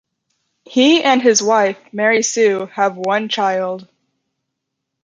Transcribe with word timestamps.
He 0.63 1.03
and 1.03 1.21
his 1.21 1.43
wife 1.43 1.77
Mary 1.91 2.23
Sue 2.23 2.65
have 2.73 2.95
one 2.97 3.29
child. 3.29 3.87